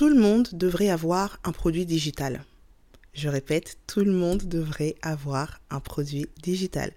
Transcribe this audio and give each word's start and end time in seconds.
Tout 0.00 0.08
le 0.08 0.18
monde 0.18 0.48
devrait 0.54 0.88
avoir 0.88 1.38
un 1.44 1.52
produit 1.52 1.84
digital. 1.84 2.42
Je 3.12 3.28
répète, 3.28 3.76
tout 3.86 4.00
le 4.00 4.12
monde 4.12 4.44
devrait 4.44 4.94
avoir 5.02 5.60
un 5.68 5.80
produit 5.80 6.26
digital. 6.42 6.92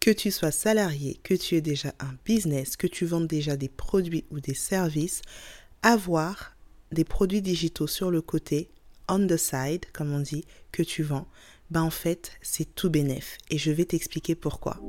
Que 0.00 0.10
tu 0.10 0.32
sois 0.32 0.50
salarié, 0.50 1.20
que 1.22 1.34
tu 1.34 1.54
aies 1.54 1.60
déjà 1.60 1.94
un 2.00 2.12
business, 2.24 2.76
que 2.76 2.88
tu 2.88 3.06
vendes 3.06 3.28
déjà 3.28 3.56
des 3.56 3.68
produits 3.68 4.24
ou 4.32 4.40
des 4.40 4.54
services, 4.54 5.22
avoir 5.82 6.56
des 6.90 7.04
produits 7.04 7.40
digitaux 7.40 7.86
sur 7.86 8.10
le 8.10 8.20
côté, 8.20 8.68
on 9.08 9.24
the 9.28 9.36
side, 9.36 9.84
comme 9.92 10.12
on 10.12 10.18
dit, 10.18 10.44
que 10.72 10.82
tu 10.82 11.04
vends, 11.04 11.28
ben 11.70 11.82
en 11.82 11.90
fait, 11.90 12.32
c'est 12.42 12.74
tout 12.74 12.90
bénef. 12.90 13.38
Et 13.50 13.58
je 13.58 13.70
vais 13.70 13.84
t'expliquer 13.84 14.34
pourquoi. 14.34 14.80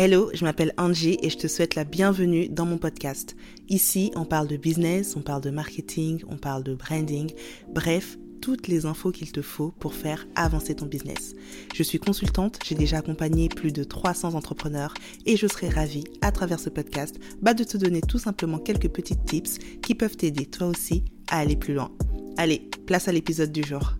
Hello, 0.00 0.30
je 0.32 0.44
m'appelle 0.44 0.74
Angie 0.78 1.18
et 1.22 1.28
je 1.28 1.36
te 1.36 1.48
souhaite 1.48 1.74
la 1.74 1.82
bienvenue 1.82 2.48
dans 2.48 2.64
mon 2.64 2.78
podcast. 2.78 3.34
Ici, 3.68 4.12
on 4.14 4.24
parle 4.24 4.46
de 4.46 4.56
business, 4.56 5.16
on 5.16 5.22
parle 5.22 5.42
de 5.42 5.50
marketing, 5.50 6.22
on 6.28 6.36
parle 6.36 6.62
de 6.62 6.76
branding, 6.76 7.32
bref, 7.74 8.16
toutes 8.40 8.68
les 8.68 8.86
infos 8.86 9.10
qu'il 9.10 9.32
te 9.32 9.42
faut 9.42 9.72
pour 9.72 9.94
faire 9.94 10.28
avancer 10.36 10.76
ton 10.76 10.86
business. 10.86 11.34
Je 11.74 11.82
suis 11.82 11.98
consultante, 11.98 12.60
j'ai 12.64 12.76
déjà 12.76 12.98
accompagné 12.98 13.48
plus 13.48 13.72
de 13.72 13.82
300 13.82 14.34
entrepreneurs 14.34 14.94
et 15.26 15.36
je 15.36 15.48
serai 15.48 15.68
ravie 15.68 16.04
à 16.20 16.30
travers 16.30 16.60
ce 16.60 16.70
podcast 16.70 17.16
bah, 17.42 17.52
de 17.52 17.64
te 17.64 17.76
donner 17.76 18.00
tout 18.00 18.20
simplement 18.20 18.58
quelques 18.58 18.90
petites 18.90 19.24
tips 19.24 19.58
qui 19.82 19.96
peuvent 19.96 20.16
t'aider 20.16 20.46
toi 20.46 20.68
aussi 20.68 21.02
à 21.26 21.40
aller 21.40 21.56
plus 21.56 21.74
loin. 21.74 21.90
Allez, 22.36 22.70
place 22.86 23.08
à 23.08 23.12
l'épisode 23.12 23.50
du 23.50 23.64
jour. 23.64 23.94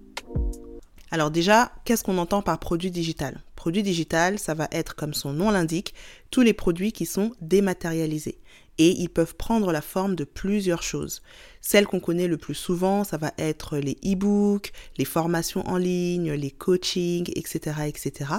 Alors 1.11 1.33
déjà, 1.33 1.73
qu'est-ce 1.85 2.05
qu'on 2.05 2.19
entend 2.19 2.41
par 2.41 2.61
produit 2.61 2.93
digital? 2.93 3.43
Produit 3.59 3.83
digital, 3.83 4.39
ça 4.39 4.55
va 4.55 4.69
être, 4.71 4.95
comme 4.95 5.15
son 5.15 5.33
nom 5.33 5.51
l'indique, 5.51 5.93
tous 6.31 6.43
les 6.43 6.53
produits 6.53 6.93
qui 6.93 7.07
sont 7.07 7.33
dématérialisés 7.41 8.39
et 8.79 8.91
ils 8.91 9.09
peuvent 9.09 9.35
prendre 9.35 9.73
la 9.73 9.81
forme 9.81 10.15
de 10.15 10.23
plusieurs 10.23 10.85
choses. 10.85 11.23
Celle 11.61 11.87
qu'on 11.87 12.01
connaît 12.01 12.29
le 12.29 12.37
plus 12.37 12.55
souvent, 12.55 13.05
ça 13.05 13.17
va 13.17 13.33
être 13.39 13.77
les 13.77 13.99
e-books, 14.05 14.73
les 14.97 15.05
formations 15.05 15.67
en 15.69 15.77
ligne, 15.77 16.33
les 16.33 16.51
coachings, 16.51 17.31
etc., 17.35 17.77
etc. 17.87 18.31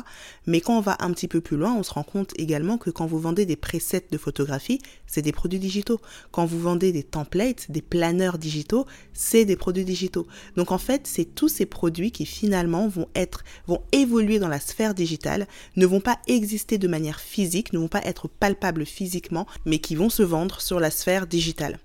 Mais 0.45 0.61
quand 0.61 0.78
on 0.78 0.81
va 0.81 0.98
un 1.00 1.11
petit 1.11 1.28
peu 1.28 1.42
plus 1.42 1.58
loin, 1.58 1.76
on 1.76 1.84
se 1.84 1.94
rend 1.94 2.03
compte 2.03 2.34
également 2.38 2.78
que 2.78 2.89
quand 2.89 3.06
vous 3.06 3.20
vendez 3.20 3.45
des 3.45 3.56
presets 3.56 4.08
de 4.09 4.17
photographie, 4.17 4.80
c'est 5.08 5.22
des 5.22 5.31
produits 5.31 5.59
digitaux. 5.59 6.00
Quand 6.31 6.45
vous 6.45 6.59
vendez 6.59 6.92
des 6.92 7.03
templates, 7.03 7.70
des 7.70 7.81
planeurs 7.81 8.38
digitaux, 8.38 8.86
c'est 9.14 9.45
des 9.45 9.56
produits 9.56 9.86
digitaux. 9.86 10.28
Donc 10.56 10.72
en 10.72 10.78
fait, 10.78 11.06
c'est 11.06 11.26
tous 11.26 11.50
ces 11.50 11.66
produits 11.66 12.11
qui 12.11 12.26
finalement 12.26 12.88
vont 12.88 13.08
être, 13.16 13.44
vont 13.67 13.81
évoluer 13.92 14.39
dans 14.39 14.48
la 14.48 14.59
sphère 14.59 14.94
digitale, 14.94 15.48
ne 15.76 15.86
vont 15.86 16.02
pas 16.02 16.20
exister 16.28 16.78
de 16.78 16.88
manière 16.88 17.20
physique, 17.20 17.73
ne 17.73 17.80
vont 17.80 17.88
pas 17.88 18.04
être 18.04 18.28
palpables 18.28 18.86
physiquement, 18.86 19.48
mais 19.66 19.80
qui 19.80 19.95
vont 19.95 20.09
se 20.09 20.23
vendre 20.23 20.61
sur 20.61 20.80
la 20.80 20.92
sphère 20.92 21.28
digitale. 21.28 21.80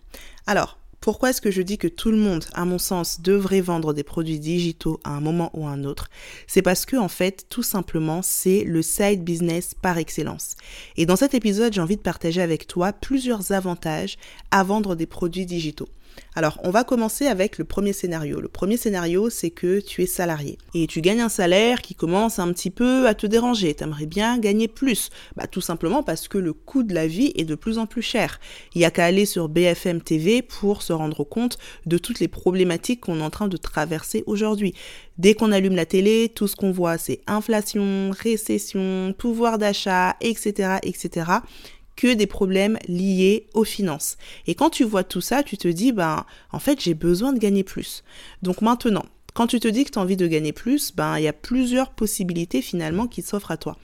Alors, 0.46 0.78
pourquoi 1.05 1.28
est-ce 1.28 1.42
que 1.42 1.50
je 1.50 1.60
dis 1.60 1.77
que 1.77 1.86
tout 1.86 2.10
le 2.10 2.16
monde, 2.16 2.47
à 2.55 2.64
mon 2.64 2.78
sens, 2.78 3.20
devrait 3.20 3.60
vendre 3.60 3.92
des 3.92 4.02
produits 4.02 4.38
digitaux 4.38 5.00
à 5.05 5.10
un 5.10 5.20
moment 5.20 5.50
ou 5.52 5.66
à 5.66 5.70
un 5.70 5.84
autre? 5.84 6.08
C'est 6.47 6.62
parce 6.62 6.86
que, 6.86 6.97
en 6.97 7.08
fait, 7.08 7.44
tout 7.50 7.62
simplement, 7.62 8.22
c'est 8.22 8.64
le 8.64 8.80
side 8.80 9.22
business 9.22 9.75
par 9.75 9.98
excellence. 9.98 10.56
Et 10.97 11.05
dans 11.05 11.16
cet 11.16 11.34
épisode, 11.34 11.75
j'ai 11.75 11.82
envie 11.82 11.98
de 11.98 12.00
partager 12.00 12.41
avec 12.41 12.66
toi 12.66 12.94
plusieurs 12.94 13.52
avantages 13.52 14.16
à 14.50 14.64
vendre 14.64 14.94
des 14.94 15.05
produits 15.05 15.44
digitaux. 15.44 15.91
Alors, 16.36 16.58
on 16.64 16.70
va 16.70 16.82
commencer 16.82 17.26
avec 17.26 17.58
le 17.58 17.64
premier 17.64 17.92
scénario. 17.92 18.40
Le 18.40 18.48
premier 18.48 18.76
scénario, 18.76 19.30
c'est 19.30 19.50
que 19.50 19.78
tu 19.78 20.02
es 20.02 20.06
salarié 20.06 20.58
et 20.74 20.86
tu 20.88 21.00
gagnes 21.00 21.20
un 21.20 21.28
salaire 21.28 21.80
qui 21.80 21.94
commence 21.94 22.40
un 22.40 22.52
petit 22.52 22.70
peu 22.70 23.06
à 23.06 23.14
te 23.14 23.26
déranger. 23.26 23.74
Tu 23.74 23.84
aimerais 23.84 24.06
bien 24.06 24.38
gagner 24.38 24.66
plus. 24.66 25.10
Bah, 25.36 25.46
tout 25.46 25.60
simplement 25.60 26.02
parce 26.02 26.26
que 26.26 26.38
le 26.38 26.52
coût 26.52 26.82
de 26.82 26.92
la 26.92 27.06
vie 27.06 27.32
est 27.36 27.44
de 27.44 27.54
plus 27.54 27.78
en 27.78 27.86
plus 27.86 28.02
cher. 28.02 28.40
Il 28.74 28.78
n'y 28.78 28.84
a 28.84 28.90
qu'à 28.90 29.04
aller 29.04 29.26
sur 29.26 29.48
BFM 29.48 30.00
TV 30.00 30.42
pour 30.42 30.82
se 30.82 30.92
rendre 30.92 31.22
compte 31.22 31.58
de 31.86 31.98
toutes 31.98 32.18
les 32.18 32.28
problématiques 32.28 33.02
qu'on 33.02 33.20
est 33.20 33.22
en 33.22 33.30
train 33.30 33.48
de 33.48 33.56
traverser 33.56 34.24
aujourd'hui. 34.26 34.74
Dès 35.18 35.34
qu'on 35.34 35.52
allume 35.52 35.76
la 35.76 35.86
télé, 35.86 36.32
tout 36.34 36.48
ce 36.48 36.56
qu'on 36.56 36.72
voit, 36.72 36.98
c'est 36.98 37.20
inflation, 37.28 38.10
récession, 38.10 39.14
pouvoir 39.16 39.58
d'achat, 39.58 40.16
etc., 40.20 40.78
etc 40.82 41.24
que 41.97 42.15
des 42.15 42.27
problèmes 42.27 42.78
liés 42.88 43.47
aux 43.55 43.65
finances. 43.65 44.16
Et 44.47 44.55
quand 44.55 44.71
tu 44.71 44.84
vois 44.84 45.05
tout 45.05 45.21
ça, 45.21 45.43
tu 45.43 45.56
te 45.56 45.69
dis, 45.69 45.93
ben, 45.93 46.25
en 46.53 46.59
fait, 46.59 46.81
j'ai 46.81 46.94
besoin 46.94 47.32
de 47.32 47.38
gagner 47.38 47.65
plus. 47.65 48.05
Donc 48.43 48.62
maintenant, 48.62 49.05
quand 49.34 49.47
tu 49.47 49.60
te 49.60 49.69
dis 49.69 49.84
que 49.84 49.91
tu 49.91 49.99
as 49.99 50.03
envie 50.03 50.16
de 50.16 50.27
gagner 50.27 50.53
plus, 50.53 50.94
ben, 50.94 51.19
il 51.19 51.25
y 51.25 51.28
a 51.28 51.33
plusieurs 51.33 51.91
possibilités 51.91 52.62
finalement 52.62 53.06
qui 53.06 53.22
s'offrent 53.22 53.50
à 53.50 53.56
toi. 53.56 53.77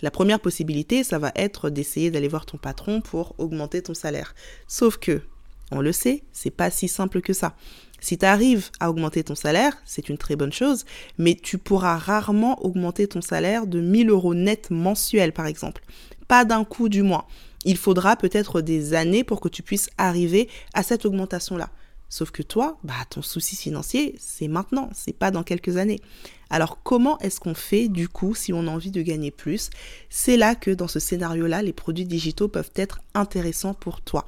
La 0.00 0.10
première 0.10 0.38
possibilité, 0.38 1.02
ça 1.02 1.18
va 1.18 1.32
être 1.34 1.70
d'essayer 1.70 2.10
d'aller 2.10 2.28
voir 2.28 2.46
ton 2.46 2.56
patron 2.56 3.00
pour 3.00 3.34
augmenter 3.38 3.82
ton 3.82 3.94
salaire. 3.94 4.34
Sauf 4.68 4.96
que, 4.96 5.22
on 5.70 5.80
le 5.80 5.92
sait, 5.92 6.24
c'est 6.32 6.50
pas 6.50 6.70
si 6.70 6.88
simple 6.88 7.20
que 7.20 7.32
ça. 7.32 7.54
Si 8.00 8.16
tu 8.16 8.24
arrives 8.24 8.70
à 8.80 8.90
augmenter 8.90 9.24
ton 9.24 9.34
salaire, 9.34 9.76
c'est 9.84 10.08
une 10.08 10.18
très 10.18 10.36
bonne 10.36 10.52
chose, 10.52 10.84
mais 11.18 11.34
tu 11.34 11.58
pourras 11.58 11.96
rarement 11.96 12.64
augmenter 12.64 13.08
ton 13.08 13.20
salaire 13.20 13.66
de 13.66 13.80
1000 13.80 14.10
euros 14.10 14.34
net 14.34 14.70
mensuels, 14.70 15.32
par 15.32 15.46
exemple. 15.46 15.82
Pas 16.28 16.44
d'un 16.44 16.64
coup 16.64 16.88
du 16.88 17.02
mois. 17.02 17.26
Il 17.64 17.76
faudra 17.76 18.16
peut-être 18.16 18.60
des 18.60 18.94
années 18.94 19.24
pour 19.24 19.40
que 19.40 19.48
tu 19.48 19.62
puisses 19.62 19.90
arriver 19.98 20.48
à 20.74 20.82
cette 20.82 21.04
augmentation-là. 21.04 21.70
Sauf 22.10 22.30
que 22.30 22.42
toi, 22.42 22.78
bah, 22.84 22.94
ton 23.10 23.20
souci 23.20 23.54
financier, 23.54 24.14
c'est 24.18 24.48
maintenant, 24.48 24.88
c'est 24.94 25.12
pas 25.12 25.30
dans 25.30 25.42
quelques 25.42 25.76
années. 25.76 26.00
Alors 26.48 26.82
comment 26.82 27.18
est-ce 27.18 27.38
qu'on 27.38 27.54
fait 27.54 27.88
du 27.88 28.08
coup 28.08 28.34
si 28.34 28.54
on 28.54 28.66
a 28.66 28.70
envie 28.70 28.90
de 28.90 29.02
gagner 29.02 29.30
plus? 29.30 29.68
C'est 30.08 30.38
là 30.38 30.54
que 30.54 30.70
dans 30.70 30.88
ce 30.88 31.00
scénario-là, 31.00 31.60
les 31.60 31.74
produits 31.74 32.06
digitaux 32.06 32.48
peuvent 32.48 32.70
être 32.76 33.00
intéressants 33.12 33.74
pour 33.74 34.00
toi. 34.00 34.24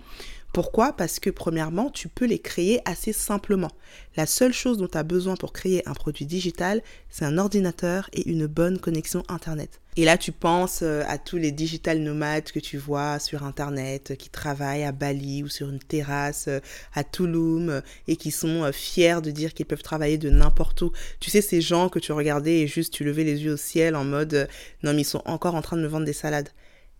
Pourquoi? 0.52 0.92
Parce 0.92 1.20
que 1.20 1.30
premièrement, 1.30 1.90
tu 1.90 2.08
peux 2.08 2.24
les 2.24 2.40
créer 2.40 2.80
assez 2.84 3.12
simplement. 3.12 3.70
La 4.16 4.26
seule 4.26 4.52
chose 4.52 4.78
dont 4.78 4.88
tu 4.88 4.98
as 4.98 5.04
besoin 5.04 5.36
pour 5.36 5.52
créer 5.52 5.88
un 5.88 5.94
produit 5.94 6.26
digital, 6.26 6.82
c'est 7.08 7.24
un 7.24 7.38
ordinateur 7.38 8.10
et 8.12 8.28
une 8.28 8.46
bonne 8.46 8.78
connexion 8.78 9.22
Internet. 9.28 9.80
Et 9.96 10.04
là, 10.04 10.16
tu 10.16 10.32
penses 10.32 10.80
euh, 10.82 11.02
à 11.06 11.18
tous 11.18 11.36
les 11.36 11.52
digital 11.52 11.98
nomades 11.98 12.50
que 12.50 12.58
tu 12.58 12.78
vois 12.78 13.18
sur 13.18 13.44
Internet, 13.44 14.16
qui 14.16 14.28
travaillent 14.28 14.84
à 14.84 14.92
Bali 14.92 15.42
ou 15.44 15.48
sur 15.48 15.68
une 15.68 15.78
terrasse 15.78 16.46
euh, 16.48 16.60
à 16.94 17.04
Tulum 17.04 17.68
euh, 17.68 17.80
et 18.08 18.16
qui 18.16 18.32
sont 18.32 18.70
fiers 18.72 19.20
de 19.22 19.30
dire 19.30 19.54
qu'ils 19.54 19.66
peuvent 19.66 19.82
travailler 19.82 20.18
de 20.18 20.30
n'importe 20.30 20.82
où. 20.82 20.92
Tu 21.20 21.30
sais, 21.30 21.42
ces 21.42 21.60
gens 21.60 21.88
que 21.88 21.98
tu 21.98 22.12
regardais 22.12 22.60
et 22.60 22.66
juste 22.66 22.92
tu 22.92 23.04
levais 23.04 23.24
les 23.24 23.42
yeux 23.42 23.52
au 23.52 23.56
ciel 23.56 23.94
en 23.94 24.04
mode 24.04 24.48
non, 24.82 24.94
mais 24.94 25.02
ils 25.02 25.04
sont 25.04 25.22
encore 25.26 25.54
en 25.54 25.62
train 25.62 25.76
de 25.76 25.82
me 25.82 25.88
vendre 25.88 26.06
des 26.06 26.12
salades. 26.12 26.50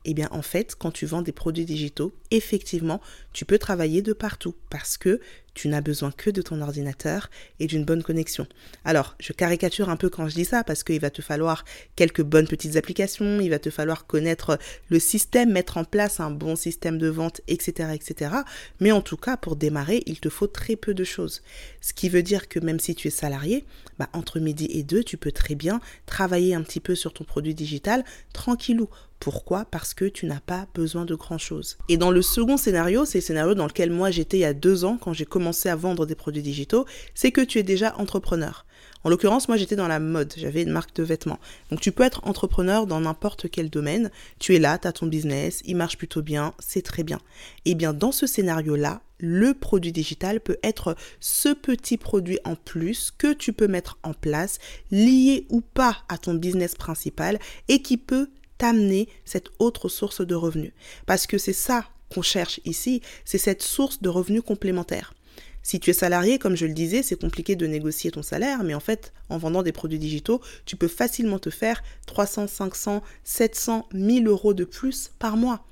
Eh 0.05 0.15
bien, 0.15 0.28
en 0.33 0.43
fait, 0.43 0.75
quand 0.78 0.91
tu 0.91 1.05
vends 1.05 1.22
des 1.22 1.33
produits 1.33 1.66
digitaux, 1.66 2.15
effectivement, 2.31 3.00
tu 3.33 3.44
peux 3.44 3.59
travailler 3.59 4.00
de 4.00 4.12
partout 4.12 4.55
parce 4.71 4.97
que 4.97 5.21
tu 5.55 5.69
n'as 5.69 5.81
besoin 5.81 6.11
que 6.11 6.31
de 6.31 6.43
ton 6.43 6.61
ordinateur 6.61 7.31
et 7.59 7.66
d'une 7.66 7.84
bonne 7.84 8.03
connexion. 8.03 8.47
Alors, 8.84 9.16
je 9.19 9.33
caricature 9.33 9.88
un 9.88 9.97
peu 9.97 10.09
quand 10.09 10.28
je 10.28 10.34
dis 10.34 10.44
ça 10.44 10.65
parce 10.65 10.84
qu'il 10.84 11.00
va 11.00 11.11
te 11.11 11.22
falloir 11.22 11.65
quelques 11.97 12.22
bonnes 12.22 12.49
petites 12.49 12.77
applications, 12.77 13.41
il 13.41 13.50
va 13.50 13.59
te 13.59 13.71
falloir 13.71 14.06
connaître 14.06 14.59
le 14.88 14.99
système, 14.99 15.53
mettre 15.53 15.77
en 15.77 15.84
place 15.84 16.21
un 16.21 16.31
bon 16.31 16.56
système 16.56 16.99
de 16.99 17.09
vente, 17.09 17.41
etc., 17.49 17.91
etc. 17.94 18.33
Mais 18.81 18.93
en 18.93 19.03
tout 19.03 19.16
cas, 19.16 19.37
pour 19.37 19.56
démarrer, 19.56 20.03
il 20.06 20.21
te 20.21 20.28
faut 20.28 20.47
très 20.47 20.77
peu 20.77 20.94
de 20.94 21.05
choses. 21.05 21.43
Ce 21.81 21.93
qui 21.93 22.09
veut 22.09 22.22
dire 22.22 22.49
que 22.49 22.61
même 22.61 22.81
si 22.81 22.94
tu 22.94 23.09
es 23.09 23.11
salarié, 23.11 23.65
bah, 23.99 24.09
entre 24.12 24.41
midi 24.41 24.67
et 24.71 24.82
deux, 24.82 25.05
tu 25.05 25.17
peux 25.17 25.32
très 25.32 25.55
bien 25.55 25.81
travailler 26.06 26.55
un 26.55 26.62
petit 26.62 26.81
peu 26.81 26.94
sur 26.94 27.12
ton 27.12 27.25
produit 27.25 27.55
digital 27.55 28.05
tranquillou 28.32 28.88
pourquoi? 29.21 29.67
Parce 29.67 29.93
que 29.93 30.06
tu 30.06 30.25
n'as 30.25 30.41
pas 30.41 30.67
besoin 30.75 31.05
de 31.05 31.15
grand-chose. 31.15 31.77
Et 31.91 31.99
dans 31.99 32.11
le 32.11 32.22
second 32.22 32.56
scénario, 32.56 33.05
c'est 33.05 33.19
le 33.19 33.22
scénario 33.22 33.55
dans 33.55 33.67
lequel 33.67 33.91
moi 33.91 34.11
j'étais 34.11 34.38
il 34.38 34.41
y 34.41 34.44
a 34.47 34.55
deux 34.55 34.87
ans 34.87 34.97
quand 34.99 35.12
j'ai 35.12 35.27
commencé 35.27 35.40
à 35.65 35.77
vendre 35.77 36.06
des 36.06 36.15
produits 36.15 36.43
digitaux, 36.43 36.87
c'est 37.15 37.33
que 37.33 37.41
tu 37.41 37.59
es 37.59 37.62
déjà 37.62 37.95
entrepreneur. 37.99 38.67
En 39.03 39.09
l'occurrence, 39.09 39.49
moi 39.49 39.56
j'étais 39.56 39.77
dans 39.77 39.89
la 39.89 39.99
mode, 39.99 40.34
j'avais 40.37 40.62
une 40.62 40.71
marque 40.71 40.95
de 40.95 41.03
vêtements. 41.03 41.39
Donc 41.71 41.81
tu 41.81 41.91
peux 41.91 42.03
être 42.03 42.27
entrepreneur 42.27 42.87
dans 42.87 43.01
n'importe 43.01 43.50
quel 43.50 43.71
domaine, 43.71 44.11
tu 44.39 44.55
es 44.55 44.59
là, 44.59 44.79
tu 44.79 44.87
as 44.89 44.93
ton 44.93 45.06
business, 45.06 45.62
il 45.65 45.77
marche 45.77 45.97
plutôt 45.97 46.23
bien, 46.23 46.53
c'est 46.59 46.83
très 46.83 47.03
bien. 47.03 47.19
Et 47.65 47.71
eh 47.71 47.75
bien 47.75 47.95
dans 47.95 48.12
ce 48.12 48.27
scénario-là, 48.27 49.00
le 49.19 49.55
produit 49.55 49.93
digital 49.93 50.41
peut 50.41 50.59
être 50.62 50.97
ce 51.19 51.50
petit 51.50 51.97
produit 51.97 52.38
en 52.44 52.56
plus 52.56 53.11
que 53.11 53.32
tu 53.32 53.53
peux 53.53 53.69
mettre 53.69 53.99
en 54.03 54.12
place, 54.12 54.59
lié 54.91 55.47
ou 55.49 55.61
pas 55.62 55.99
à 56.09 56.19
ton 56.19 56.35
business 56.35 56.75
principal 56.75 57.38
et 57.69 57.82
qui 57.82 57.97
peut 57.97 58.29
t'amener 58.59 59.09
cette 59.25 59.49
autre 59.59 59.88
source 59.88 60.20
de 60.20 60.35
revenus. 60.35 60.73
Parce 61.06 61.26
que 61.26 61.38
c'est 61.38 61.55
ça 61.55 61.87
qu'on 62.12 62.23
cherche 62.23 62.61
ici, 62.64 63.00
c'est 63.25 63.38
cette 63.38 63.62
source 63.62 64.03
de 64.03 64.09
revenus 64.11 64.43
complémentaires. 64.43 65.14
Si 65.62 65.79
tu 65.79 65.91
es 65.91 65.93
salarié, 65.93 66.39
comme 66.39 66.57
je 66.57 66.67
le 66.67 66.73
disais, 66.73 67.03
c'est 67.03 67.21
compliqué 67.21 67.57
de 67.57 67.67
négocier 67.67 68.11
ton 68.11 68.23
salaire, 68.23 68.62
mais 68.65 68.75
en 68.75 68.81
fait, 68.81 69.12
en 69.29 69.39
vendant 69.39 69.62
des 69.62 69.73
produits 69.73 69.99
digitaux, 69.99 70.41
tu 70.65 70.77
peux 70.77 70.89
facilement 70.89 71.39
te 71.39 71.51
faire 71.51 71.83
300, 72.07 72.47
500, 72.47 73.03
700, 73.25 73.87
1000 73.93 74.27
euros 74.27 74.55
de 74.55 74.65
plus 74.65 75.11
par 75.19 75.37
mois. 75.37 75.65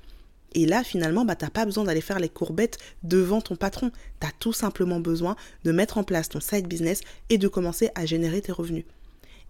Et 0.53 0.65
là, 0.65 0.83
finalement, 0.83 1.25
bah, 1.25 1.35
tu 1.35 1.45
n'as 1.45 1.51
pas 1.51 1.65
besoin 1.65 1.83
d'aller 1.83 2.01
faire 2.01 2.19
les 2.19 2.29
courbettes 2.29 2.77
devant 3.03 3.41
ton 3.41 3.55
patron. 3.55 3.91
Tu 4.19 4.27
as 4.27 4.31
tout 4.39 4.53
simplement 4.53 4.99
besoin 4.99 5.35
de 5.63 5.71
mettre 5.71 5.97
en 5.97 6.03
place 6.03 6.29
ton 6.29 6.39
side 6.39 6.67
business 6.67 7.01
et 7.29 7.37
de 7.37 7.47
commencer 7.47 7.89
à 7.95 8.05
générer 8.05 8.41
tes 8.41 8.51
revenus. 8.51 8.85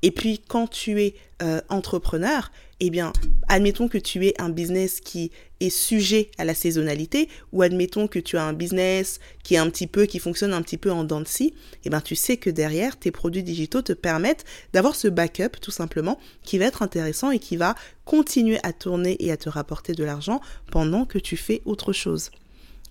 Et 0.01 0.11
puis 0.11 0.41
quand 0.47 0.67
tu 0.67 1.01
es 1.01 1.15
euh, 1.41 1.61
entrepreneur, 1.69 2.51
eh 2.79 2.89
bien, 2.89 3.11
admettons 3.47 3.87
que 3.87 3.97
tu 3.97 4.25
aies 4.25 4.39
un 4.39 4.49
business 4.49 5.01
qui 5.01 5.31
est 5.59 5.69
sujet 5.69 6.31
à 6.37 6.45
la 6.45 6.53
saisonnalité, 6.53 7.27
ou 7.51 7.61
admettons 7.61 8.07
que 8.07 8.19
tu 8.19 8.37
as 8.37 8.43
un 8.43 8.53
business 8.53 9.19
qui 9.43 9.55
est 9.55 9.57
un 9.57 9.69
petit 9.69 9.87
peu, 9.87 10.05
qui 10.05 10.19
fonctionne 10.19 10.53
un 10.53 10.61
petit 10.61 10.77
peu 10.77 10.91
en 10.91 11.03
dents 11.03 11.19
de 11.19 11.27
scie, 11.27 11.53
eh 11.83 11.89
bien, 11.89 11.99
tu 11.99 12.15
sais 12.15 12.37
que 12.37 12.49
derrière, 12.49 12.97
tes 12.97 13.11
produits 13.11 13.43
digitaux 13.43 13.81
te 13.81 13.93
permettent 13.93 14.45
d'avoir 14.73 14.95
ce 14.95 15.07
backup, 15.07 15.59
tout 15.61 15.71
simplement, 15.71 16.19
qui 16.43 16.57
va 16.57 16.65
être 16.65 16.81
intéressant 16.81 17.31
et 17.31 17.39
qui 17.39 17.57
va 17.57 17.75
continuer 18.05 18.59
à 18.63 18.71
tourner 18.71 19.17
et 19.19 19.31
à 19.31 19.37
te 19.37 19.49
rapporter 19.49 19.93
de 19.93 20.03
l'argent 20.03 20.39
pendant 20.71 21.05
que 21.05 21.19
tu 21.19 21.35
fais 21.35 21.61
autre 21.65 21.91
chose. 21.91 22.31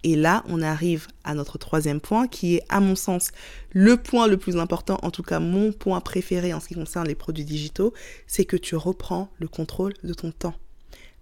Et 0.05 0.17
là, 0.17 0.45
on 0.49 0.62
arrive 0.62 1.09
à 1.25 1.35
notre 1.35 1.59
troisième 1.59 2.00
point, 2.00 2.29
qui 2.29 2.56
est, 2.56 2.62
à 2.69 2.81
mon 2.81 2.95
sens, 2.95 3.31
le 3.73 3.97
point 3.97 4.29
le 4.29 4.37
plus 4.37 4.56
important, 4.56 4.99
en 5.03 5.11
tout 5.11 5.23
cas 5.23 5.41
mon 5.41 5.73
point 5.73 6.00
préféré 6.00 6.55
en 6.55 6.61
ce 6.61 6.69
qui 6.69 6.75
concerne 6.75 7.09
les 7.09 7.15
produits 7.15 7.45
digitaux, 7.45 7.93
c'est 8.27 8.45
que 8.45 8.56
tu 8.56 8.77
reprends 8.77 9.31
le 9.39 9.49
contrôle 9.49 9.95
de 10.05 10.15
ton 10.15 10.31
temps. 10.31 10.55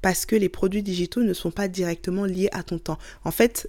Parce 0.02 0.26
que 0.26 0.37
les 0.37 0.50
produits 0.50 0.82
digitaux 0.82 1.23
ne 1.23 1.32
sont 1.32 1.50
pas 1.50 1.69
directement 1.69 2.26
liés 2.26 2.50
à 2.52 2.62
ton 2.62 2.78
temps. 2.78 2.99
En 3.25 3.31
fait, 3.31 3.69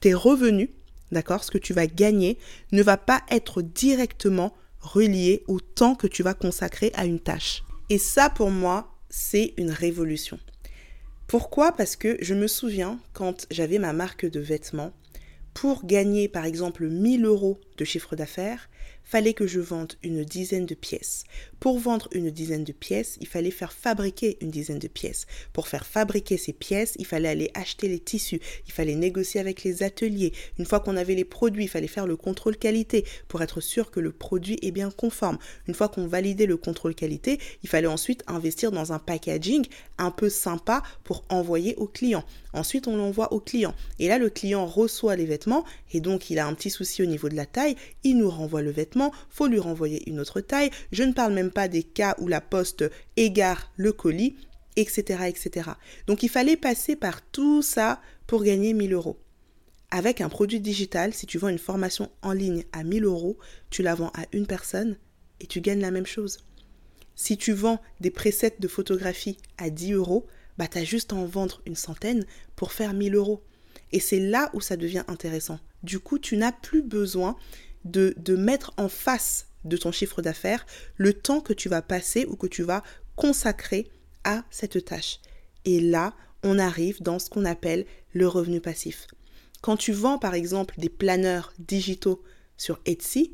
tes 0.00 0.14
revenus, 0.14 0.70
d'accord, 1.12 1.44
ce 1.44 1.50
que 1.50 1.58
tu 1.58 1.74
vas 1.74 1.86
gagner, 1.86 2.38
ne 2.72 2.82
va 2.82 2.96
pas 2.96 3.22
être 3.30 3.62
directement 3.62 4.54
relié 4.80 5.44
au 5.46 5.60
temps 5.60 5.94
que 5.94 6.06
tu 6.06 6.22
vas 6.22 6.34
consacrer 6.34 6.90
à 6.94 7.04
une 7.04 7.20
tâche. 7.20 7.64
Et 7.90 7.98
ça, 7.98 8.30
pour 8.30 8.50
moi, 8.50 8.94
c'est 9.10 9.54
une 9.56 9.70
révolution. 9.70 10.38
Pourquoi? 11.28 11.72
Parce 11.72 11.94
que 11.94 12.16
je 12.22 12.32
me 12.32 12.46
souviens 12.46 12.98
quand 13.12 13.46
j'avais 13.50 13.78
ma 13.78 13.92
marque 13.92 14.24
de 14.24 14.40
vêtements, 14.40 14.94
pour 15.52 15.84
gagner 15.84 16.26
par 16.26 16.46
exemple 16.46 16.88
1000 16.88 17.26
euros 17.26 17.60
de 17.76 17.84
chiffre 17.84 18.16
d'affaires, 18.16 18.70
fallait 19.08 19.32
que 19.32 19.46
je 19.46 19.58
vende 19.58 19.94
une 20.02 20.22
dizaine 20.22 20.66
de 20.66 20.74
pièces. 20.74 21.24
Pour 21.60 21.78
vendre 21.78 22.08
une 22.12 22.30
dizaine 22.30 22.64
de 22.64 22.72
pièces, 22.72 23.16
il 23.22 23.26
fallait 23.26 23.50
faire 23.50 23.72
fabriquer 23.72 24.36
une 24.42 24.50
dizaine 24.50 24.78
de 24.78 24.86
pièces. 24.86 25.26
Pour 25.54 25.66
faire 25.66 25.86
fabriquer 25.86 26.36
ces 26.36 26.52
pièces, 26.52 26.94
il 26.98 27.06
fallait 27.06 27.30
aller 27.30 27.50
acheter 27.54 27.88
les 27.88 28.00
tissus, 28.00 28.40
il 28.66 28.72
fallait 28.72 28.94
négocier 28.94 29.40
avec 29.40 29.64
les 29.64 29.82
ateliers. 29.82 30.34
Une 30.58 30.66
fois 30.66 30.80
qu'on 30.80 30.96
avait 30.96 31.14
les 31.14 31.24
produits, 31.24 31.64
il 31.64 31.68
fallait 31.68 31.86
faire 31.86 32.06
le 32.06 32.16
contrôle 32.16 32.58
qualité 32.58 33.06
pour 33.28 33.40
être 33.40 33.62
sûr 33.62 33.90
que 33.90 33.98
le 33.98 34.12
produit 34.12 34.58
est 34.60 34.72
bien 34.72 34.90
conforme. 34.90 35.38
Une 35.66 35.74
fois 35.74 35.88
qu'on 35.88 36.06
validait 36.06 36.46
le 36.46 36.58
contrôle 36.58 36.94
qualité, 36.94 37.40
il 37.62 37.68
fallait 37.70 37.86
ensuite 37.86 38.22
investir 38.26 38.72
dans 38.72 38.92
un 38.92 38.98
packaging 38.98 39.66
un 39.96 40.10
peu 40.10 40.28
sympa 40.28 40.82
pour 41.02 41.24
envoyer 41.30 41.74
au 41.76 41.86
client. 41.86 42.24
Ensuite, 42.52 42.88
on 42.88 42.96
l'envoie 42.96 43.32
au 43.32 43.40
client. 43.40 43.74
Et 43.98 44.08
là, 44.08 44.18
le 44.18 44.30
client 44.30 44.66
reçoit 44.66 45.16
les 45.16 45.26
vêtements 45.26 45.64
et 45.92 46.00
donc 46.00 46.30
il 46.30 46.38
a 46.38 46.46
un 46.46 46.54
petit 46.54 46.70
souci 46.70 47.02
au 47.02 47.06
niveau 47.06 47.28
de 47.28 47.36
la 47.36 47.46
taille, 47.46 47.76
il 48.04 48.18
nous 48.18 48.30
renvoie 48.30 48.62
le 48.62 48.70
faut 49.30 49.46
lui 49.46 49.58
renvoyer 49.58 50.08
une 50.08 50.20
autre 50.20 50.40
taille. 50.40 50.70
Je 50.92 51.02
ne 51.02 51.12
parle 51.12 51.34
même 51.34 51.50
pas 51.50 51.68
des 51.68 51.82
cas 51.82 52.14
où 52.18 52.28
la 52.28 52.40
poste 52.40 52.84
égare 53.16 53.72
le 53.76 53.92
colis, 53.92 54.36
etc., 54.76 55.24
etc. 55.26 55.70
Donc 56.06 56.22
il 56.22 56.28
fallait 56.28 56.56
passer 56.56 56.96
par 56.96 57.22
tout 57.22 57.62
ça 57.62 58.00
pour 58.26 58.42
gagner 58.42 58.74
1000 58.74 58.92
euros. 58.92 59.18
Avec 59.90 60.20
un 60.20 60.28
produit 60.28 60.60
digital, 60.60 61.14
si 61.14 61.26
tu 61.26 61.38
vends 61.38 61.48
une 61.48 61.58
formation 61.58 62.10
en 62.22 62.32
ligne 62.32 62.64
à 62.72 62.84
1000 62.84 63.04
euros, 63.04 63.38
tu 63.70 63.82
la 63.82 63.94
vends 63.94 64.12
à 64.14 64.24
une 64.32 64.46
personne 64.46 64.98
et 65.40 65.46
tu 65.46 65.60
gagnes 65.60 65.80
la 65.80 65.90
même 65.90 66.06
chose. 66.06 66.38
Si 67.14 67.36
tu 67.36 67.52
vends 67.52 67.80
des 68.00 68.10
presets 68.10 68.56
de 68.60 68.68
photographie 68.68 69.38
à 69.56 69.70
10 69.70 69.92
euros, 69.94 70.26
bah 70.58 70.68
tu 70.68 70.78
as 70.78 70.84
juste 70.84 71.12
à 71.12 71.16
en 71.16 71.24
vendre 71.24 71.62
une 71.66 71.74
centaine 71.74 72.26
pour 72.54 72.72
faire 72.72 72.92
1000 72.92 73.14
euros. 73.14 73.42
Et 73.92 74.00
c'est 74.00 74.20
là 74.20 74.50
où 74.52 74.60
ça 74.60 74.76
devient 74.76 75.04
intéressant. 75.08 75.58
Du 75.82 76.00
coup, 76.00 76.18
tu 76.18 76.36
n'as 76.36 76.52
plus 76.52 76.82
besoin 76.82 77.36
de, 77.84 78.14
de 78.18 78.36
mettre 78.36 78.72
en 78.76 78.88
face 78.88 79.46
de 79.64 79.76
ton 79.76 79.92
chiffre 79.92 80.22
d'affaires 80.22 80.66
le 80.96 81.12
temps 81.12 81.40
que 81.40 81.52
tu 81.52 81.68
vas 81.68 81.82
passer 81.82 82.26
ou 82.26 82.36
que 82.36 82.46
tu 82.46 82.62
vas 82.62 82.82
consacrer 83.16 83.88
à 84.24 84.44
cette 84.50 84.84
tâche. 84.84 85.20
Et 85.64 85.80
là, 85.80 86.14
on 86.42 86.58
arrive 86.58 87.02
dans 87.02 87.18
ce 87.18 87.28
qu'on 87.30 87.44
appelle 87.44 87.84
le 88.12 88.28
revenu 88.28 88.60
passif. 88.60 89.06
Quand 89.60 89.76
tu 89.76 89.92
vends 89.92 90.18
par 90.18 90.34
exemple 90.34 90.74
des 90.78 90.88
planeurs 90.88 91.52
digitaux 91.58 92.22
sur 92.56 92.80
Etsy, 92.86 93.32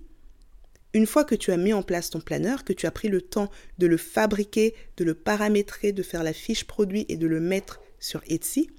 une 0.94 1.06
fois 1.06 1.24
que 1.24 1.34
tu 1.34 1.50
as 1.50 1.56
mis 1.56 1.72
en 1.72 1.82
place 1.82 2.10
ton 2.10 2.20
planeur, 2.20 2.64
que 2.64 2.72
tu 2.72 2.86
as 2.86 2.90
pris 2.90 3.08
le 3.08 3.20
temps 3.20 3.50
de 3.78 3.86
le 3.86 3.96
fabriquer, 3.96 4.74
de 4.96 5.04
le 5.04 5.14
paramétrer, 5.14 5.92
de 5.92 6.02
faire 6.02 6.22
la 6.22 6.32
fiche 6.32 6.64
produit 6.64 7.04
et 7.08 7.16
de 7.16 7.26
le 7.26 7.40
mettre 7.40 7.80
sur 7.98 8.22
Etsy, 8.28 8.70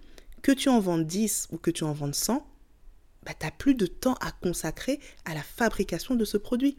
que 0.41 0.51
tu 0.51 0.69
en 0.69 0.79
vendes 0.79 1.05
10 1.05 1.49
ou 1.51 1.57
que 1.57 1.71
tu 1.71 1.83
en 1.83 1.91
vendes 1.91 2.15
100, 2.15 2.45
bah, 3.25 3.33
tu 3.37 3.45
n'as 3.45 3.51
plus 3.51 3.75
de 3.75 3.85
temps 3.85 4.15
à 4.21 4.31
consacrer 4.31 4.99
à 5.25 5.33
la 5.33 5.43
fabrication 5.43 6.15
de 6.15 6.25
ce 6.25 6.37
produit. 6.37 6.75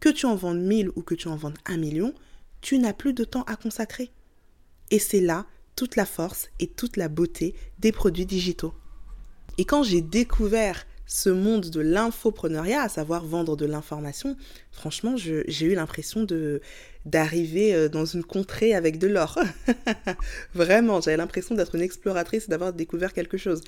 Que 0.00 0.08
tu 0.08 0.26
en 0.26 0.34
vendes 0.34 0.60
1000 0.60 0.90
ou 0.96 1.02
que 1.02 1.14
tu 1.14 1.28
en 1.28 1.36
vendes 1.36 1.58
1 1.66 1.76
million, 1.76 2.14
tu 2.60 2.78
n'as 2.78 2.92
plus 2.92 3.12
de 3.12 3.24
temps 3.24 3.44
à 3.44 3.56
consacrer. 3.56 4.10
Et 4.90 4.98
c'est 4.98 5.20
là 5.20 5.46
toute 5.76 5.96
la 5.96 6.06
force 6.06 6.50
et 6.60 6.66
toute 6.66 6.96
la 6.96 7.08
beauté 7.08 7.54
des 7.78 7.92
produits 7.92 8.26
digitaux. 8.26 8.74
Et 9.58 9.64
quand 9.64 9.82
j'ai 9.82 10.00
découvert 10.00 10.86
ce 11.06 11.28
monde 11.28 11.68
de 11.68 11.80
l'infopreneuriat, 11.80 12.82
à 12.82 12.88
savoir 12.88 13.24
vendre 13.24 13.56
de 13.56 13.66
l'information, 13.66 14.36
franchement, 14.70 15.16
j'ai 15.16 15.66
eu 15.66 15.74
l'impression 15.74 16.24
de 16.24 16.60
d'arriver 17.06 17.74
euh, 17.74 17.88
dans 17.88 18.04
une 18.04 18.24
contrée 18.24 18.74
avec 18.74 18.98
de 18.98 19.08
l'or. 19.08 19.38
Vraiment, 20.54 21.00
j'avais 21.00 21.16
l'impression 21.16 21.54
d'être 21.54 21.74
une 21.74 21.82
exploratrice 21.82 22.44
et 22.44 22.50
d'avoir 22.50 22.72
découvert 22.72 23.12
quelque 23.12 23.36
chose. 23.36 23.62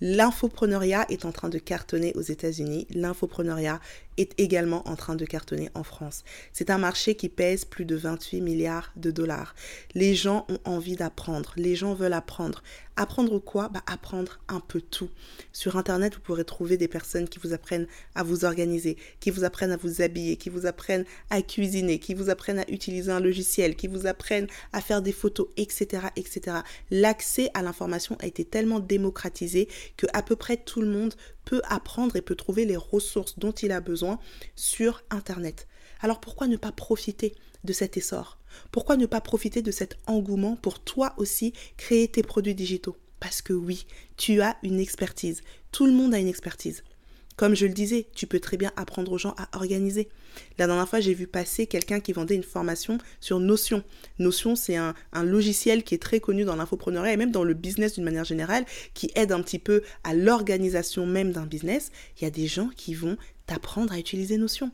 L'infopreneuriat 0.00 1.06
est 1.08 1.24
en 1.24 1.32
train 1.32 1.48
de 1.48 1.58
cartonner 1.58 2.12
aux 2.14 2.22
États-Unis. 2.22 2.86
L'infopreneuriat 2.90 3.80
est 4.16 4.32
également 4.38 4.86
en 4.88 4.94
train 4.96 5.16
de 5.16 5.24
cartonner 5.24 5.70
en 5.74 5.82
France. 5.82 6.22
C'est 6.52 6.70
un 6.70 6.78
marché 6.78 7.16
qui 7.16 7.28
pèse 7.28 7.64
plus 7.64 7.84
de 7.84 7.96
28 7.96 8.40
milliards 8.40 8.92
de 8.96 9.10
dollars. 9.10 9.54
Les 9.94 10.14
gens 10.14 10.46
ont 10.48 10.60
envie 10.64 10.96
d'apprendre. 10.96 11.52
Les 11.56 11.74
gens 11.74 11.94
veulent 11.94 12.12
apprendre. 12.12 12.62
Apprendre 12.96 13.38
quoi? 13.38 13.68
Bah, 13.68 13.82
Apprendre 13.86 14.40
un 14.48 14.60
peu 14.60 14.80
tout. 14.80 15.10
Sur 15.52 15.76
Internet, 15.76 16.14
vous 16.14 16.20
pourrez 16.20 16.44
trouver 16.44 16.76
des 16.76 16.88
personnes 16.88 17.28
qui 17.28 17.38
vous 17.40 17.52
apprennent 17.52 17.86
à 18.14 18.22
vous 18.22 18.44
organiser, 18.44 18.96
qui 19.20 19.30
vous 19.30 19.44
apprennent 19.44 19.72
à 19.72 19.76
vous 19.76 20.02
habiller, 20.02 20.36
qui 20.36 20.48
vous 20.48 20.66
apprennent 20.66 21.04
à 21.30 21.42
cuisiner, 21.42 21.98
qui 21.98 22.14
vous 22.14 22.30
apprennent 22.30 22.60
à 22.60 22.68
utiliser 22.68 22.77
un 23.08 23.20
logiciel, 23.20 23.76
qui 23.76 23.86
vous 23.86 24.06
apprennent 24.06 24.46
à 24.72 24.80
faire 24.80 25.02
des 25.02 25.12
photos, 25.12 25.48
etc. 25.56 26.08
etc. 26.16 26.58
L'accès 26.90 27.50
à 27.54 27.62
l'information 27.62 28.16
a 28.20 28.26
été 28.26 28.44
tellement 28.44 28.80
démocratisé 28.80 29.68
que 29.96 30.06
à 30.12 30.22
peu 30.22 30.36
près 30.36 30.56
tout 30.56 30.80
le 30.80 30.88
monde 30.88 31.14
peut 31.44 31.62
apprendre 31.64 32.16
et 32.16 32.22
peut 32.22 32.34
trouver 32.34 32.64
les 32.64 32.76
ressources 32.76 33.38
dont 33.38 33.52
il 33.52 33.72
a 33.72 33.80
besoin 33.80 34.18
sur 34.56 35.02
Internet. 35.10 35.66
Alors 36.00 36.20
pourquoi 36.20 36.46
ne 36.46 36.56
pas 36.56 36.72
profiter 36.72 37.34
de 37.64 37.72
cet 37.72 37.96
essor? 37.96 38.38
Pourquoi 38.70 38.96
ne 38.96 39.06
pas 39.06 39.20
profiter 39.20 39.62
de 39.62 39.70
cet 39.70 39.96
engouement 40.06 40.56
pour 40.56 40.80
toi 40.80 41.14
aussi 41.16 41.52
créer 41.76 42.08
tes 42.08 42.22
produits 42.22 42.54
digitaux? 42.54 42.96
Parce 43.20 43.42
que 43.42 43.52
oui, 43.52 43.86
tu 44.16 44.40
as 44.40 44.56
une 44.62 44.78
expertise. 44.78 45.42
Tout 45.72 45.86
le 45.86 45.92
monde 45.92 46.14
a 46.14 46.18
une 46.18 46.28
expertise. 46.28 46.84
Comme 47.38 47.54
je 47.54 47.66
le 47.66 47.72
disais, 47.72 48.08
tu 48.16 48.26
peux 48.26 48.40
très 48.40 48.56
bien 48.56 48.72
apprendre 48.74 49.12
aux 49.12 49.16
gens 49.16 49.32
à 49.38 49.48
organiser. 49.56 50.08
La 50.58 50.66
dernière 50.66 50.88
fois, 50.88 50.98
j'ai 50.98 51.14
vu 51.14 51.28
passer 51.28 51.68
quelqu'un 51.68 52.00
qui 52.00 52.12
vendait 52.12 52.34
une 52.34 52.42
formation 52.42 52.98
sur 53.20 53.38
Notion. 53.38 53.84
Notion, 54.18 54.56
c'est 54.56 54.74
un, 54.74 54.94
logiciel 55.22 55.84
qui 55.84 55.94
est 55.94 56.02
très 56.02 56.18
connu 56.18 56.42
dans 56.42 56.56
l'infopreneuriat 56.56 57.12
et 57.12 57.16
même 57.16 57.30
dans 57.30 57.44
le 57.44 57.54
business 57.54 57.94
d'une 57.94 58.02
manière 58.02 58.24
générale, 58.24 58.66
qui 58.92 59.12
aide 59.14 59.30
un 59.30 59.40
petit 59.40 59.60
peu 59.60 59.84
à 60.02 60.14
l'organisation 60.14 61.06
même 61.06 61.30
d'un 61.30 61.46
business. 61.46 61.92
Il 62.18 62.24
y 62.24 62.26
a 62.26 62.30
des 62.30 62.48
gens 62.48 62.70
qui 62.76 62.92
vont 62.92 63.16
t'apprendre 63.46 63.92
à 63.92 64.00
utiliser 64.00 64.36
Notion. 64.36 64.72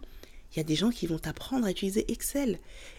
Il 0.55 0.57
y 0.57 0.61
a 0.61 0.65
des 0.65 0.75
gens 0.75 0.91
qui 0.91 1.07
vont 1.07 1.19
t'apprendre 1.19 1.67
à 1.67 1.71
utiliser 1.71 2.11
Excel, 2.11 2.59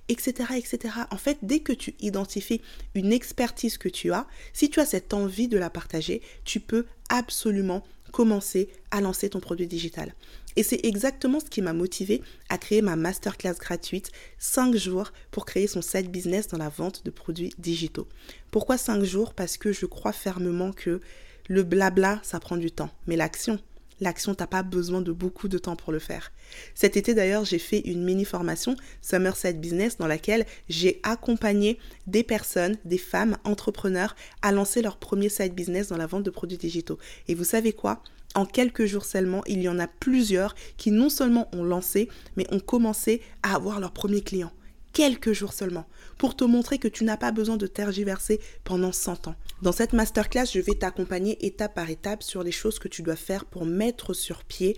etc., 0.10 0.50
etc. 0.58 0.94
En 1.10 1.18
fait, 1.18 1.40
dès 1.42 1.62
que 1.62 1.74
tu 1.74 1.96
identifies 2.02 2.62
une 2.94 3.12
expertise 3.12 3.80
que 3.80 3.90
tu 3.90 4.12
as, 4.12 4.28
si 4.54 4.70
tu 4.70 4.80
as 4.80 4.86
cette 4.86 5.12
envie 5.16 5.48
de 5.48 5.58
la 5.58 5.72
partager, 5.72 6.22
tu 6.44 6.60
peux 6.60 6.86
absolument 7.10 7.84
commencer 8.16 8.70
à 8.92 9.02
lancer 9.02 9.30
ton 9.30 9.42
produit 9.42 9.68
digital. 9.68 10.16
Et 10.56 10.64
c'est 10.64 10.86
exactement 10.86 11.42
ce 11.42 11.50
qui 11.50 11.62
m'a 11.62 11.74
motivé 11.74 12.22
à 12.48 12.58
créer 12.58 12.82
ma 12.82 12.96
masterclass 12.96 13.56
gratuite 13.60 14.10
5 14.40 14.74
jours 14.74 15.12
pour 15.32 15.46
créer 15.46 15.68
son 15.68 15.82
site 15.82 16.10
business 16.10 16.48
dans 16.48 16.58
la 16.58 16.70
vente 16.70 17.04
de 17.04 17.12
produits 17.12 17.54
digitaux. 17.58 18.08
Pourquoi 18.52 18.78
5 18.78 19.04
jours? 19.04 19.34
Parce 19.34 19.58
que 19.58 19.74
je 19.74 19.86
crois 19.86 20.14
fermement 20.14 20.72
que 20.72 21.02
le 21.50 21.64
blabla, 21.64 22.22
ça 22.24 22.40
prend 22.40 22.56
du 22.56 22.72
temps, 22.72 22.90
mais 23.06 23.18
l'action, 23.18 23.60
L'action, 24.02 24.36
t'as 24.36 24.48
pas 24.48 24.64
besoin 24.64 25.02
de 25.02 25.12
beaucoup 25.12 25.48
de 25.48 25.58
temps 25.58 25.76
pour 25.76 25.94
le 25.94 26.00
faire. 26.00 26.32
Cet 26.74 26.98
été 26.98 27.14
d'ailleurs, 27.14 27.46
j'ai 27.46 27.60
fait 27.60 27.80
une 27.80 28.04
mini 28.04 28.26
formation 28.26 28.76
Summer 29.02 29.36
Side 29.36 29.62
Business 29.62 29.98
dans 29.98 30.08
laquelle 30.08 30.46
j'ai 30.68 31.00
accompagné 31.04 31.80
des 32.08 32.24
personnes, 32.24 32.78
des 32.84 32.98
femmes 32.98 33.38
entrepreneurs 33.46 34.16
à 34.42 34.52
lancer 34.52 34.82
leur 34.82 34.98
premier 34.98 35.30
side 35.30 35.54
business 35.54 35.88
dans 35.88 35.98
la 35.98 36.08
vente 36.08 36.24
de 36.24 36.30
produits 36.30 36.58
digitaux. 36.58 37.00
Et 37.28 37.36
vous 37.36 37.46
savez 37.46 37.72
quoi? 37.72 38.04
En 38.34 38.46
quelques 38.46 38.86
jours 38.86 39.06
seulement, 39.06 39.44
il 39.48 39.62
y 39.62 39.70
en 39.70 39.80
a 39.80 39.88
plusieurs 39.88 40.56
qui 40.76 40.92
non 40.92 41.10
seulement 41.10 41.48
ont 41.54 41.64
lancé, 41.64 42.10
mais 42.36 42.46
ont 42.54 42.60
commencé 42.60 43.22
à 43.44 43.56
avoir 43.56 43.80
leurs 43.80 43.94
premiers 43.94 44.22
clients 44.22 44.52
quelques 44.96 45.34
jours 45.34 45.52
seulement, 45.52 45.86
pour 46.18 46.36
te 46.36 46.44
montrer 46.44 46.78
que 46.78 46.88
tu 46.88 47.04
n'as 47.04 47.18
pas 47.18 47.32
besoin 47.32 47.58
de 47.58 47.68
tergiverser 47.68 48.40
pendant 48.64 48.92
100 48.92 49.28
ans. 49.28 49.36
Dans 49.62 49.72
cette 49.72 49.94
masterclass, 49.94 50.46
je 50.54 50.60
vais 50.60 50.76
t'accompagner 50.76 51.46
étape 51.46 51.76
par 51.76 51.90
étape 51.90 52.24
sur 52.24 52.44
les 52.44 52.52
choses 52.52 52.80
que 52.80 52.88
tu 52.88 53.02
dois 53.02 53.16
faire 53.16 53.46
pour 53.46 53.66
mettre 53.66 54.14
sur 54.14 54.44
pied 54.44 54.76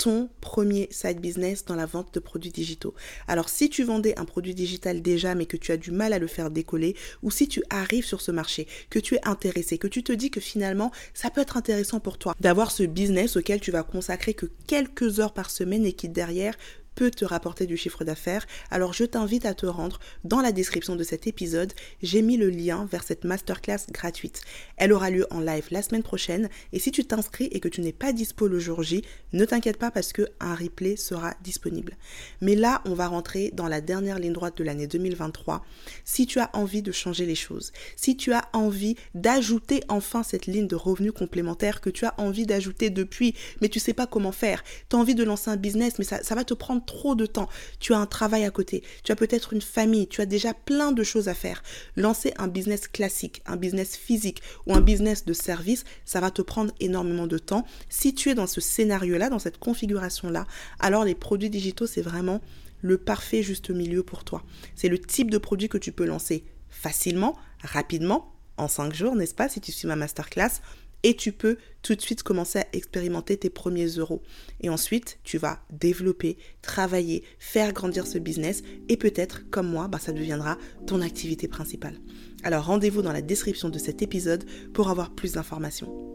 ton 0.00 0.30
premier 0.40 0.88
side 0.90 1.20
business 1.20 1.66
dans 1.66 1.74
la 1.74 1.84
vente 1.84 2.14
de 2.14 2.20
produits 2.20 2.50
digitaux. 2.50 2.94
Alors 3.28 3.50
si 3.50 3.68
tu 3.68 3.84
vendais 3.84 4.18
un 4.18 4.24
produit 4.24 4.54
digital 4.54 5.02
déjà 5.02 5.34
mais 5.34 5.44
que 5.44 5.58
tu 5.58 5.72
as 5.72 5.76
du 5.76 5.90
mal 5.90 6.14
à 6.14 6.18
le 6.18 6.26
faire 6.26 6.50
décoller 6.50 6.96
ou 7.22 7.30
si 7.30 7.48
tu 7.48 7.62
arrives 7.68 8.06
sur 8.06 8.22
ce 8.22 8.30
marché, 8.30 8.66
que 8.88 8.98
tu 8.98 9.16
es 9.16 9.28
intéressé, 9.28 9.76
que 9.76 9.88
tu 9.88 10.02
te 10.02 10.12
dis 10.12 10.30
que 10.30 10.40
finalement 10.40 10.90
ça 11.12 11.28
peut 11.28 11.42
être 11.42 11.58
intéressant 11.58 12.00
pour 12.00 12.16
toi 12.16 12.34
d'avoir 12.40 12.70
ce 12.70 12.84
business 12.84 13.36
auquel 13.36 13.60
tu 13.60 13.72
vas 13.72 13.82
consacrer 13.82 14.32
que 14.32 14.46
quelques 14.66 15.20
heures 15.20 15.34
par 15.34 15.50
semaine 15.50 15.84
et 15.84 15.92
qui 15.92 16.08
derrière 16.08 16.54
peut 16.94 17.10
te 17.10 17.24
rapporter 17.24 17.66
du 17.66 17.76
chiffre 17.76 18.04
d'affaires, 18.04 18.46
alors 18.70 18.92
je 18.92 19.04
t'invite 19.04 19.46
à 19.46 19.54
te 19.54 19.66
rendre 19.66 19.98
dans 20.24 20.40
la 20.40 20.52
description 20.52 20.96
de 20.96 21.04
cet 21.04 21.26
épisode. 21.26 21.72
J'ai 22.02 22.22
mis 22.22 22.36
le 22.36 22.50
lien 22.50 22.86
vers 22.90 23.02
cette 23.02 23.24
masterclass 23.24 23.86
gratuite. 23.90 24.42
Elle 24.76 24.92
aura 24.92 25.10
lieu 25.10 25.26
en 25.30 25.40
live 25.40 25.66
la 25.70 25.82
semaine 25.82 26.02
prochaine 26.02 26.48
et 26.72 26.78
si 26.78 26.90
tu 26.90 27.04
t'inscris 27.04 27.48
et 27.52 27.60
que 27.60 27.68
tu 27.68 27.80
n'es 27.80 27.92
pas 27.92 28.12
dispo 28.12 28.48
le 28.48 28.58
jour 28.58 28.82
J, 28.82 29.02
ne 29.32 29.44
t'inquiète 29.44 29.78
pas 29.78 29.90
parce 29.90 30.12
que 30.12 30.28
un 30.40 30.54
replay 30.54 30.96
sera 30.96 31.34
disponible. 31.42 31.96
Mais 32.40 32.54
là, 32.54 32.82
on 32.84 32.94
va 32.94 33.08
rentrer 33.08 33.50
dans 33.54 33.68
la 33.68 33.80
dernière 33.80 34.18
ligne 34.18 34.32
droite 34.32 34.56
de 34.58 34.64
l'année 34.64 34.86
2023. 34.86 35.64
Si 36.04 36.26
tu 36.26 36.38
as 36.38 36.50
envie 36.54 36.82
de 36.82 36.92
changer 36.92 37.26
les 37.26 37.34
choses, 37.34 37.72
si 37.96 38.16
tu 38.16 38.32
as 38.32 38.48
envie 38.52 38.96
d'ajouter 39.14 39.82
enfin 39.88 40.22
cette 40.22 40.46
ligne 40.46 40.66
de 40.66 40.76
revenus 40.76 41.12
complémentaires 41.12 41.80
que 41.80 41.90
tu 41.90 42.04
as 42.04 42.14
envie 42.18 42.46
d'ajouter 42.46 42.90
depuis, 42.90 43.34
mais 43.60 43.68
tu 43.68 43.78
sais 43.78 43.94
pas 43.94 44.06
comment 44.06 44.32
faire, 44.32 44.62
tu 44.88 44.96
as 44.96 44.98
envie 44.98 45.14
de 45.14 45.24
lancer 45.24 45.50
un 45.50 45.56
business, 45.56 45.98
mais 45.98 46.04
ça, 46.04 46.22
ça 46.22 46.34
va 46.34 46.44
te 46.44 46.54
prendre 46.54 46.84
trop 46.90 47.14
de 47.14 47.24
temps, 47.24 47.48
tu 47.78 47.94
as 47.94 47.98
un 47.98 48.06
travail 48.06 48.44
à 48.44 48.50
côté, 48.50 48.82
tu 49.04 49.12
as 49.12 49.16
peut-être 49.16 49.52
une 49.52 49.60
famille, 49.60 50.08
tu 50.08 50.20
as 50.20 50.26
déjà 50.26 50.54
plein 50.54 50.90
de 50.90 51.04
choses 51.04 51.28
à 51.28 51.34
faire. 51.34 51.62
Lancer 51.94 52.34
un 52.36 52.48
business 52.48 52.88
classique, 52.88 53.42
un 53.46 53.56
business 53.56 53.96
physique 53.96 54.42
ou 54.66 54.74
un 54.74 54.80
business 54.80 55.24
de 55.24 55.32
service, 55.32 55.84
ça 56.04 56.20
va 56.20 56.32
te 56.32 56.42
prendre 56.42 56.74
énormément 56.80 57.28
de 57.28 57.38
temps. 57.38 57.64
Si 57.88 58.12
tu 58.12 58.30
es 58.30 58.34
dans 58.34 58.48
ce 58.48 58.60
scénario-là, 58.60 59.30
dans 59.30 59.38
cette 59.38 59.58
configuration-là, 59.58 60.46
alors 60.80 61.04
les 61.04 61.14
produits 61.14 61.48
digitaux, 61.48 61.86
c'est 61.86 62.02
vraiment 62.02 62.40
le 62.80 62.98
parfait 62.98 63.44
juste 63.44 63.70
milieu 63.70 64.02
pour 64.02 64.24
toi. 64.24 64.42
C'est 64.74 64.88
le 64.88 64.98
type 64.98 65.30
de 65.30 65.38
produit 65.38 65.68
que 65.68 65.78
tu 65.78 65.92
peux 65.92 66.06
lancer 66.06 66.44
facilement, 66.70 67.36
rapidement, 67.62 68.34
en 68.56 68.66
5 68.66 68.92
jours, 68.92 69.14
n'est-ce 69.14 69.34
pas, 69.34 69.48
si 69.48 69.60
tu 69.60 69.70
suis 69.70 69.86
ma 69.86 69.96
masterclass, 69.96 70.60
et 71.02 71.14
tu 71.14 71.32
peux 71.32 71.56
tout 71.82 71.94
de 71.94 72.00
suite 72.00 72.22
commencer 72.22 72.58
à 72.58 72.66
expérimenter 72.72 73.36
tes 73.36 73.50
premiers 73.50 73.86
euros. 73.86 74.22
Et 74.60 74.68
ensuite, 74.68 75.18
tu 75.24 75.38
vas 75.38 75.60
développer, 75.70 76.36
travailler, 76.62 77.24
faire 77.38 77.72
grandir 77.72 78.06
ce 78.06 78.18
business 78.18 78.62
et 78.88 78.96
peut-être, 78.96 79.48
comme 79.50 79.68
moi, 79.68 79.88
bah, 79.88 79.98
ça 79.98 80.12
deviendra 80.12 80.58
ton 80.86 81.00
activité 81.00 81.48
principale. 81.48 81.96
Alors 82.42 82.64
rendez-vous 82.64 83.02
dans 83.02 83.12
la 83.12 83.22
description 83.22 83.68
de 83.68 83.78
cet 83.78 84.02
épisode 84.02 84.44
pour 84.72 84.90
avoir 84.90 85.10
plus 85.10 85.32
d'informations. 85.32 86.10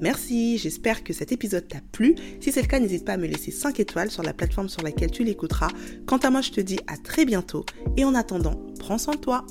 Merci, 0.00 0.58
j'espère 0.58 1.02
que 1.02 1.12
cet 1.12 1.32
épisode 1.32 1.66
t'a 1.68 1.80
plu. 1.92 2.14
Si 2.40 2.52
c'est 2.52 2.60
le 2.60 2.68
cas, 2.68 2.78
n'hésite 2.78 3.04
pas 3.04 3.14
à 3.14 3.16
me 3.16 3.26
laisser 3.26 3.50
5 3.50 3.80
étoiles 3.80 4.10
sur 4.10 4.22
la 4.22 4.34
plateforme 4.34 4.68
sur 4.68 4.82
laquelle 4.82 5.10
tu 5.10 5.24
l'écouteras. 5.24 5.70
Quant 6.06 6.18
à 6.18 6.30
moi, 6.30 6.42
je 6.42 6.50
te 6.50 6.60
dis 6.60 6.78
à 6.86 6.96
très 6.98 7.24
bientôt 7.24 7.64
et 7.96 8.04
en 8.04 8.14
attendant, 8.14 8.66
prends 8.78 8.98
soin 8.98 9.14
de 9.14 9.20
toi. 9.20 9.46